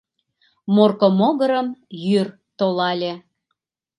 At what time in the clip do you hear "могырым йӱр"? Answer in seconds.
1.19-2.27